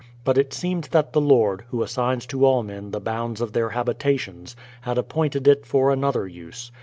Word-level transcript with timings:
But 0.23 0.39
it 0.39 0.51
seems 0.51 0.87
that 0.87 1.13
the 1.13 1.21
Lord, 1.21 1.63
Who 1.69 1.83
assigns 1.83 2.25
to 2.25 2.43
all 2.43 2.63
men 2.63 2.89
the 2.89 2.99
bounds 2.99 3.39
of 3.39 3.53
their 3.53 3.69
habitations, 3.69 4.55
had 4.81 4.97
appointed 4.97 5.47
it 5.47 5.63
for 5.63 5.91
another 5.93 6.27
use. 6.27 6.71